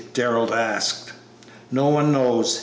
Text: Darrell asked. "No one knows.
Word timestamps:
Darrell 0.15 0.51
asked. 0.51 1.13
"No 1.69 1.87
one 1.89 2.11
knows. 2.11 2.59